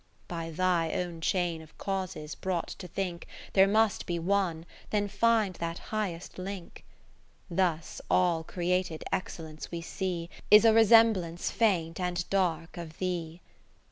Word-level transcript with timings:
By 0.27 0.49
Thy 0.49 0.93
own 0.93 1.21
chain 1.21 1.61
of 1.61 1.77
causes 1.77 2.33
brought 2.33 2.69
to 2.79 2.87
think 2.87 3.27
There 3.53 3.67
must 3.67 4.07
be 4.07 4.17
one, 4.17 4.65
then 4.89 5.07
find 5.07 5.53
that 5.57 5.77
highest 5.93 6.39
link. 6.39 6.83
(547) 7.49 7.51
N 7.51 7.55
Thus 7.57 8.01
all 8.09 8.43
created 8.43 9.03
Excellence 9.11 9.69
we 9.69 9.81
see 9.81 10.31
Is 10.49 10.65
a 10.65 10.69
resembla 10.73 11.29
nee 11.33 11.37
faint 11.37 11.99
and 11.99 12.27
dark 12.31 12.77
of 12.77 12.97
Thee. 12.97 13.41